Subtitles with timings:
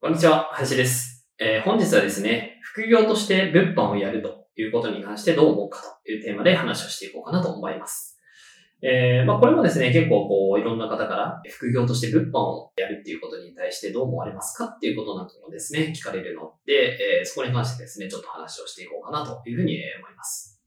[0.00, 1.26] こんにちは、林です。
[1.40, 8.16] えー本日はですね、副業として物販をやるということに関してどう思うかというテーマで話をしていこうかなと思います。
[8.80, 20.57] えーまあこれもですね、結構こう、いろんな方から副業として物販をやるっていうことに対してどう思われますかっていうことなんかもですね、聞かれるので、えーそこに関してですね、ちょっと話をしていこうかなというふうに思います。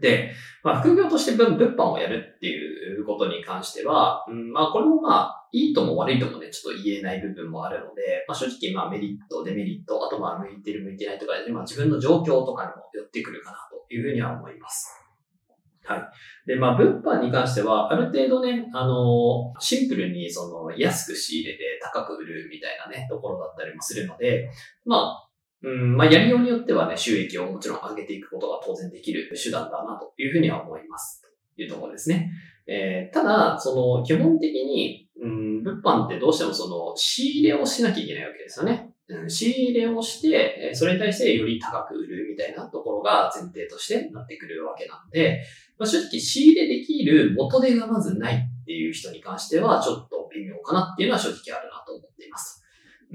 [0.00, 0.32] で、
[0.62, 15.02] まあ、副業として物販をやるっていうことに関しては、うん、まあ、これもまあ、いいとも悪いともね、ちょっと言えない部分もあるので、まあ、正直、まあ、メリット、デメリット、あとまあ、向いてる、向いてないとかで、まあ、自分の状況とかにも寄ってくるかなというふうには思います。
[15.86, 16.02] はい。
[16.46, 24.50] で、まあ、物販に関しては、ある程度ね、あの、シンプルに、その、安く仕入れて高く売るみたいなね、ところだったりもするので、
[24.84, 25.25] まあ、
[25.62, 31.22] うん、まあ、やりようによってはね、収益をもちろん上げていくことが当然できる手段だなというふうには思います。
[31.56, 32.30] というところですね。
[32.66, 38.92] えーただ、その、基本的に、うん、物販ってどうしてもその、仕入れをしなきゃいけないわけですよね。
[39.08, 45.42] うん、仕入れをして、えーそれに対してより高く売るみたいなところが前提としてなってくるわけなので、
[45.78, 51.75] まあ、正直仕入れできる元手がまずないっていう人に関しては、ちょっと微妙かなっていうのは正直あるな。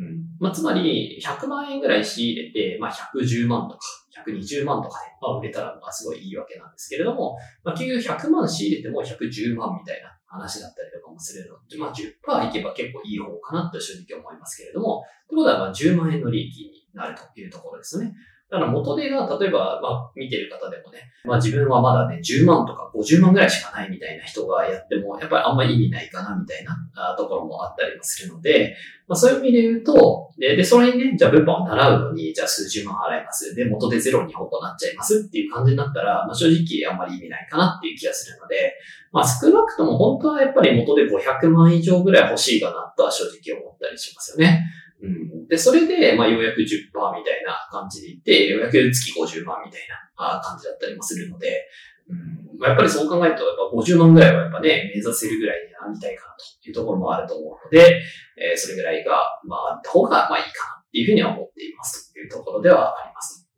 [0.02, 0.26] うん。
[0.40, 3.82] まあ、つまり、100万円ぐらい仕入れて、まあ、110万とか、
[4.26, 18.14] 120万とかで、まあ、売れたら、まあ、すごいいいわけなんですけれども、まあ、結局100万仕入れても110万みたいな話だったりとかもするので、まあ、10%いけば結構いい方かなと正直思いますけれども、ということは、まあ、10万円の利益になるというところですよね。
[18.52, 28.76] だから元手が、例えば、まあ、見てる方でもね、まあ自分はまだね、10万とか50万ぐらいしかないみたいな人がやっても、やっぱりあんまり意味ないかな、みたいなところもあったりもするので、
[29.08, 33.56] まあそういう意味で言うと、で、で、それにね、じゃあ物販を習うのに、じゃあ数十万払います。
[33.56, 38.73] で、元手ゼロにほぼなっちゃいますっていう感じになったら、まあ正直あんまり意味ないかなっていう気がするので、
[39.14, 44.66] まあ少なくとも本当はやっぱり元で500万以上ぐらい欲しいかなとは正直思ったりしますよね。
[45.02, 45.48] うん。
[45.48, 49.82] で、それで、まあようやく10%みたいな感じでいって、ようやく月50万みたい
[50.16, 51.67] な感じだったりもするので、
[52.10, 52.60] うん。
[52.60, 58.02] まあやっぱりそう考えると、やっぱ50万ぐらいはやっぱね、目指せるぐらいになりたいかなというところもあると思うので、
[58.38, 63.50] えーそれぐらいが、まああった方が、まあいいかなっていうふうには思っていますというところではあります。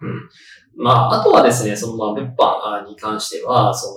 [0.00, 0.28] うん。
[0.78, 3.88] まあ、あとはですね、その、まあ、物販に関しては、そ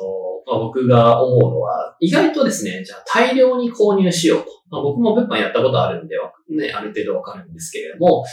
[0.47, 4.47] の、まあ、僕が思うのは、意外とですね、じゃあ大量に購入しようと。
[4.71, 8.23] まあ、僕も物販やったことあるんでは、ね、ある程度わかるんですけれども、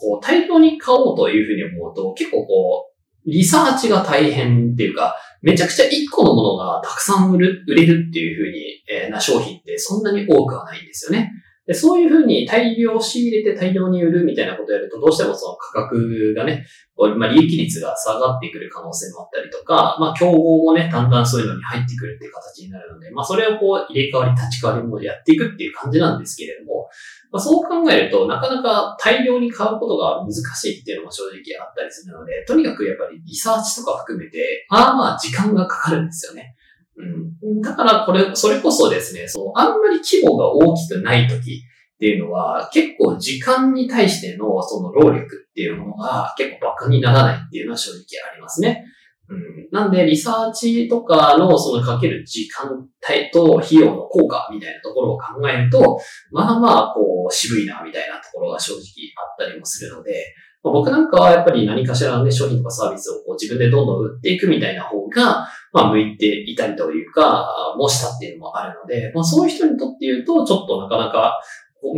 [0.00, 11.30] こう、大量に買おうというふうに思うと、結構こう、リサーチが大変っていうか、めちゃくちゃ一個のものがたくさん売る、売れるっていうふうに、えーな商品ってそんなに多くはないんですよね。
[11.68, 16.64] でそういうふうに大量仕入れて大量に売るみたいなことをやると、どうしてもその価格がね、
[16.96, 26.88] まあ、利益率が下がってくる可能性もあったりとか、まあ、競合もね、だんだんそういうのに入ってくるっていう形になるので、まあ、それをこう、入れ替わり立ち替わりもやっていくっていう感じなんですけれども、
[27.30, 36.56] まあ、そう考えると、なかなか大量に買うことが難しいっていうのも正直あったりするので、とにかくやっぱりリサーチとか含めて、まあまあ時間がかかるんですよね。
[36.96, 37.27] うん。
[37.62, 48.00] だからこれ、それこそですね、その、あんまり規模が大きくない時っていうのは、結構時間に対してのその労力っていうものが結構バカにならないっていうのは正直
[48.32, 48.84] ありますね。
[49.28, 49.68] うん。
[49.72, 55.98] なんで、リサーチとかのそのかける時間帯と費用の効果みたいなところを考えると、
[56.32, 58.80] まあまあ、こう、渋いな、みたいなところが正直
[59.16, 71.38] あったりもするので、ま僕なんかはやっぱり何かしらのね、商品とかサービスをこう自分でどんどん売っていくみたいな方が、まあ、向いていたりというか、もしたっていうのもあるので、まあ、そういう人にとって言うと、ちょっとなかなか、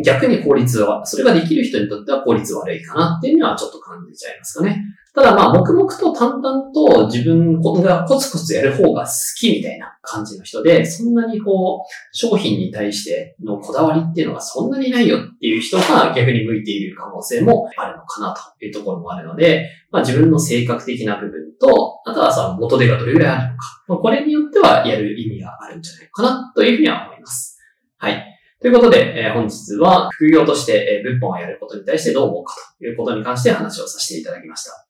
[0.04, 4.82] 逆に効率は、それができる人にとっては効率悪いかなっていうのはちょっと感じちゃいますかね。
[5.12, 23.82] ただまあ、黙々と淡々と自分がコツコツやる方が好きみたいな感じの人で、そんなにこう、商品に対してのこだわりっていうのがそんなにないよっていう人が逆に向いている可能性もあるのかなというところもあるので、まあ自分の性格的な部分と、あとはさ、元手がどれぐらいあるのか。
[23.88, 27.58] まあ、これによってはやる意味があるんじゃないかなというふうには思います。
[27.98, 28.24] はい。
[28.60, 34.89] ということで、えー本日は副業として、えー物販をやることに対してどう思うかということに関して話をさせていただきました。